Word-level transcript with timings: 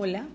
Hola, 0.00 0.28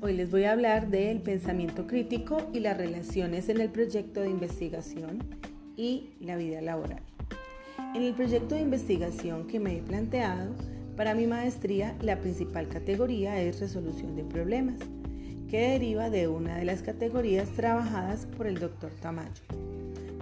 hoy 0.00 0.12
les 0.12 0.30
voy 0.30 0.44
a 0.44 0.52
hablar 0.52 0.90
del 0.90 1.20
pensamiento 1.20 1.88
crítico 1.88 2.48
y 2.52 2.60
las 2.60 2.76
relaciones 2.76 3.48
en 3.48 3.60
el 3.60 3.68
proyecto 3.68 4.20
de 4.20 4.30
investigación 4.30 5.24
y 5.76 6.10
la 6.20 6.36
vida 6.36 6.60
laboral. 6.60 7.02
En 7.96 8.04
el 8.04 8.14
proyecto 8.14 8.54
de 8.54 8.60
investigación 8.60 9.48
que 9.48 9.58
me 9.58 9.76
he 9.76 9.82
planteado, 9.82 10.54
para 10.96 11.16
mi 11.16 11.26
maestría 11.26 11.96
la 12.00 12.20
principal 12.20 12.68
categoría 12.68 13.42
es 13.42 13.58
resolución 13.58 14.14
de 14.14 14.22
problemas, 14.22 14.78
que 15.50 15.70
deriva 15.70 16.08
de 16.08 16.28
una 16.28 16.56
de 16.56 16.64
las 16.64 16.82
categorías 16.82 17.50
trabajadas 17.56 18.26
por 18.36 18.46
el 18.46 18.60
doctor 18.60 18.92
Tamayo, 19.02 19.42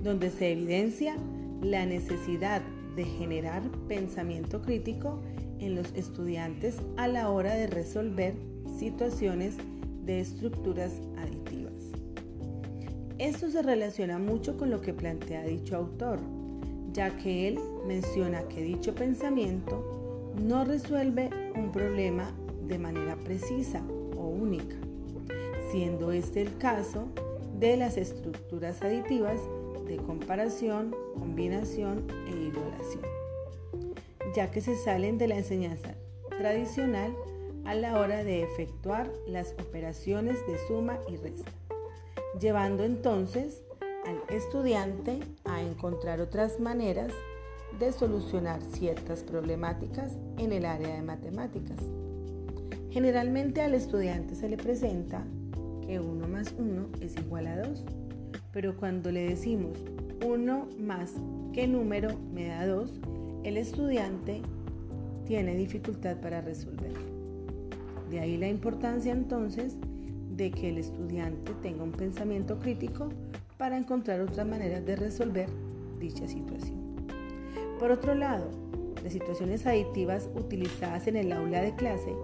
donde 0.03 0.31
se 0.31 0.53
evidencia 0.53 1.19
la 1.61 1.85
necesidad 1.85 2.63
de 2.97 3.05
generar 3.05 3.63
pensamiento 3.89 4.63
crítico 4.63 5.21
en 5.59 5.75
los 5.75 5.93
estudiantes 5.93 6.77
a 6.97 7.09
la 7.09 7.29
hora 7.29 7.55
de 7.55 7.67
resolver 7.67 8.54
situaciones 8.79 9.57
de 10.05 10.21
estructuras 10.21 10.93
aditivas. 11.19 11.73
Esto 13.19 13.51
se 13.51 13.63
relaciona 13.63 14.19
mucho 14.19 14.57
con 14.57 14.71
lo 14.71 14.81
que 14.81 14.93
plantea 14.93 15.45
dicho 15.45 15.77
autor, 15.77 16.19
ya 16.93 17.17
que 17.17 17.49
él 17.49 17.59
menciona 17.87 18.43
que 18.49 18.63
dicho 18.63 18.95
pensamiento 18.95 20.33
no 20.43 20.65
resuelve 20.65 21.31
un 21.55 21.71
problema 21.71 22.33
de 22.67 22.79
manera 22.79 23.17
precisa 23.17 23.83
o 24.17 24.27
única, 24.27 24.77
siendo 25.71 26.13
este 26.13 26.43
el 26.43 26.57
caso 26.59 27.07
de 27.59 27.77
las 27.77 27.97
estructuras 27.97 28.83
aditivas 28.83 29.41
de 29.87 29.97
comparación, 29.97 30.95
combinación 31.15 32.05
e 32.27 32.31
igualación, 32.31 33.05
ya 34.35 34.51
que 34.51 34.61
se 34.61 34.77
salen 34.77 35.19
de 35.19 35.29
la 35.29 35.37
enseñanza 35.37 35.95
tradicional 36.39 37.15
a 37.65 37.75
la 37.75 37.99
hora 37.99 38.25
de 38.25 38.43
efectuar 38.43 39.11
las 39.27 39.53
operaciones 39.53 40.37
de 40.47 40.59
suma 40.67 40.99
y 41.09 41.17
resta, 41.17 41.51
llevando 42.41 42.85
entonces 42.85 43.63
al 44.07 44.37
estudiante 44.37 45.21
a 45.45 45.63
encontrar 45.63 46.21
otras 46.21 46.61
maneras 46.61 47.13
de 47.79 47.93
solucionar 47.93 48.61
ciertas 48.63 49.23
problemáticas 49.23 50.13
en 50.39 50.53
el 50.53 50.65
área 50.65 50.95
de 50.95 51.03
matemáticas. 51.03 51.79
Generalmente 52.91 53.63
al 53.63 53.75
estudiante 53.75 54.37
se 54.37 54.49
le 54.49 54.57
presenta 54.57 55.25
que 55.87 55.99
1 55.99 56.29
más 56.29 56.55
1 56.57 56.89
es 57.01 57.17
igual 57.17 57.47
a 57.47 57.67
2, 57.67 57.85
pero 58.53 58.77
cuando 58.77 59.11
le 59.11 59.29
decimos 59.29 59.79
1 60.25 60.69
más 60.79 61.13
qué 61.53 61.67
número 61.67 62.11
me 62.33 62.49
da 62.49 62.67
2, 62.67 62.91
el 63.43 63.57
estudiante 63.57 64.43
tiene 65.27 65.57
dificultad 65.57 66.19
para 66.19 66.41
resolver. 66.41 67.14
De 68.11 68.21
ahí 68.21 68.37
la 68.37 68.49
importancia 68.49 69.13
entonces 69.13 69.77
de 70.37 70.51
que 70.51 70.71
el 70.71 70.79
estudiante 70.79 71.53
tenga 71.63 71.85
un 71.85 71.93
pensamiento 71.93 72.59
crítico 72.59 73.09
para 73.57 73.77
encontrar 73.77 74.21
otras 74.21 74.47
maneras 74.47 74.85
de 74.85 74.97
resolver 74.97 75.49
dicha 75.99 76.27
situación. 76.27 76.97
Por 77.79 77.91
otro 77.91 78.15
lado, 78.15 78.51
las 79.03 79.13
situaciones 79.13 79.67
aditivas 79.67 80.29
utilizadas 80.35 81.07
en 81.07 81.17
el 81.17 81.33
aula 81.33 81.61
de 81.61 81.75
clase 81.75 82.15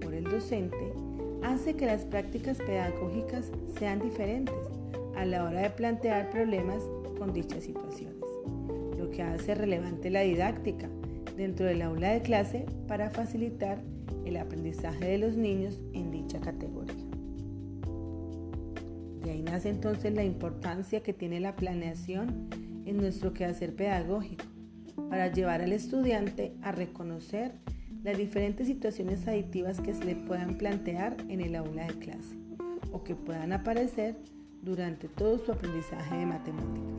por 0.00 0.14
el 0.14 0.24
docente 0.24 0.92
hace 1.42 1.74
que 1.74 1.86
las 1.86 2.04
prácticas 2.04 2.58
pedagógicas 2.58 3.50
sean 3.78 4.00
diferentes 4.00 4.54
a 5.16 5.24
la 5.24 5.44
hora 5.44 5.60
de 5.60 5.70
plantear 5.70 6.30
problemas 6.30 6.82
con 7.18 7.32
dichas 7.32 7.64
situaciones, 7.64 8.16
lo 8.98 9.10
que 9.10 9.22
hace 9.22 9.54
relevante 9.54 10.10
la 10.10 10.20
didáctica 10.20 10.88
dentro 11.36 11.66
del 11.66 11.82
aula 11.82 12.10
de 12.10 12.22
clase 12.22 12.66
para 12.88 13.10
facilitar 13.10 13.78
el 14.24 14.36
aprendizaje 14.36 15.04
de 15.06 15.18
los 15.18 15.36
niños 15.36 15.80
en 15.92 16.10
dicha 16.10 16.40
categoría. 16.40 16.94
De 19.22 19.30
ahí 19.30 19.42
nace 19.42 19.70
entonces 19.70 20.12
la 20.12 20.24
importancia 20.24 21.02
que 21.02 21.12
tiene 21.12 21.40
la 21.40 21.56
planeación 21.56 22.48
en 22.84 22.96
nuestro 22.98 23.32
quehacer 23.32 23.74
pedagógico 23.74 24.44
para 25.08 25.32
llevar 25.32 25.62
al 25.62 25.72
estudiante 25.72 26.54
a 26.62 26.72
reconocer 26.72 27.52
las 28.02 28.18
diferentes 28.18 28.66
situaciones 28.66 29.26
aditivas 29.26 29.80
que 29.80 29.94
se 29.94 30.04
le 30.04 30.14
puedan 30.14 30.58
plantear 30.58 31.16
en 31.28 31.40
el 31.40 31.56
aula 31.56 31.86
de 31.86 31.94
clase 31.94 32.36
o 32.92 33.02
que 33.02 33.14
puedan 33.14 33.52
aparecer 33.52 34.16
durante 34.62 35.08
todo 35.08 35.38
su 35.38 35.52
aprendizaje 35.52 36.16
de 36.16 36.26
matemáticas. 36.26 36.94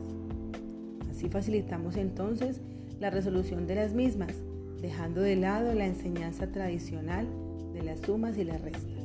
Así 1.10 1.28
facilitamos 1.28 1.96
entonces 1.96 2.60
la 2.98 3.10
resolución 3.10 3.66
de 3.66 3.76
las 3.76 3.94
mismas 3.94 4.34
dejando 4.80 5.20
de 5.20 5.36
lado 5.36 5.74
la 5.74 5.86
enseñanza 5.86 6.48
tradicional 6.48 7.26
de 7.72 7.82
las 7.82 8.00
sumas 8.00 8.36
y 8.38 8.44
las 8.44 8.60
restas. 8.60 9.04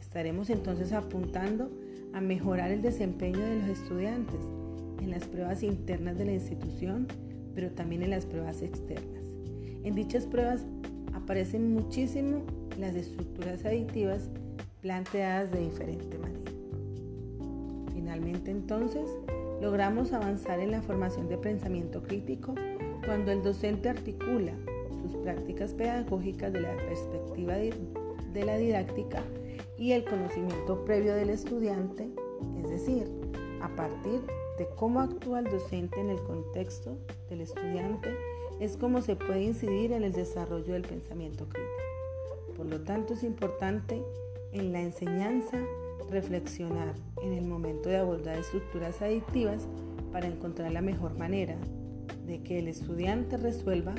Estaremos 0.00 0.50
entonces 0.50 0.92
apuntando 0.92 1.70
a 2.12 2.20
mejorar 2.20 2.70
el 2.70 2.82
desempeño 2.82 3.40
de 3.40 3.60
los 3.60 3.68
estudiantes 3.68 4.40
en 5.02 5.10
las 5.10 5.26
pruebas 5.26 5.62
internas 5.62 6.16
de 6.16 6.24
la 6.24 6.32
institución, 6.32 7.08
pero 7.54 7.70
también 7.70 8.02
en 8.02 8.10
las 8.10 8.26
pruebas 8.26 8.62
externas. 8.62 9.24
En 9.82 9.94
dichas 9.94 10.26
pruebas 10.26 10.64
aparecen 11.12 11.72
muchísimo 11.72 12.42
las 12.78 12.94
estructuras 12.94 13.64
aditivas 13.64 14.28
planteadas 14.80 15.50
de 15.50 15.60
diferente 15.60 16.18
manera. 16.18 16.52
Finalmente 17.92 18.50
entonces, 18.50 19.10
logramos 19.60 20.12
avanzar 20.12 20.60
en 20.60 20.70
la 20.70 20.82
formación 20.82 21.28
de 21.28 21.38
pensamiento 21.38 22.02
crítico 22.02 22.54
cuando 23.04 23.32
el 23.32 23.42
docente 23.42 23.88
articula 23.88 24.52
sus 25.02 25.16
prácticas 25.16 25.74
pedagógicas 25.74 26.52
de 26.52 26.60
la 26.60 26.76
perspectiva 26.76 27.54
de, 27.54 28.44
la 28.44 28.56
didáctica 28.56 29.22
y 29.78 29.92
el 29.92 30.04
conocimiento 30.04 30.84
previo 30.84 31.14
del 31.14 31.30
estudiante, 31.30 32.08
es 32.62 32.70
decir, 32.70 33.10
a 33.60 33.68
partir 33.76 34.20
de 34.58 34.66
cómo 34.76 35.00
actúa 35.00 35.40
el 35.40 35.46
docente 35.46 36.00
en 36.00 36.10
el 36.10 36.22
contexto 36.22 36.96
del 37.28 37.42
estudiante, 37.42 38.14
es 38.60 38.76
como 38.76 39.02
se 39.02 39.16
puede 39.16 39.42
incidir 39.42 39.92
en 39.92 40.04
el 40.04 40.12
desarrollo 40.12 40.72
del 40.72 40.82
pensamiento 40.82 41.44
crítico. 41.44 42.56
Por 42.56 42.66
lo 42.66 42.80
tanto, 42.82 43.14
es 43.14 43.24
importante 43.24 44.02
en 44.52 44.72
la 44.72 44.80
enseñanza 44.80 45.58
reflexionar 46.10 46.94
en 47.22 47.32
el 47.32 47.44
momento 47.44 47.88
de 47.88 47.96
abordar 47.96 48.38
estructuras 48.38 49.02
adictivas 49.02 49.66
para 50.12 50.28
encontrar 50.28 50.70
la 50.72 50.82
mejor 50.82 51.18
manera 51.18 51.56
de 52.26 52.42
que 52.42 52.58
el 52.58 52.68
estudiante 52.68 53.36
resuelva 53.36 53.94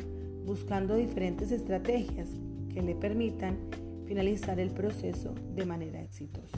buscando 0.45 0.95
diferentes 0.95 1.51
estrategias 1.51 2.29
que 2.73 2.81
le 2.81 2.95
permitan 2.95 3.57
finalizar 4.05 4.59
el 4.59 4.71
proceso 4.71 5.33
de 5.55 5.65
manera 5.65 6.01
exitosa. 6.01 6.57